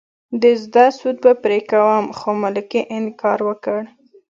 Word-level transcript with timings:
د 0.41 0.43
زده 0.63 0.85
سود 0.97 1.15
به 1.23 1.31
پرې 1.43 1.59
کوم 1.71 2.05
خو 2.17 2.29
ملکې 2.43 2.81
انکار 2.97 3.39
وکړ. 3.47 3.81